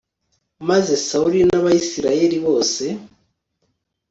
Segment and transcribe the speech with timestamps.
[0.69, 2.83] maze sawuli n'abayisraheli bose